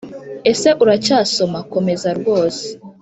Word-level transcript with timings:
ese 0.51 0.69
uracyasoma 0.83 1.59
komeza 1.73 2.09
rwose 2.19 2.65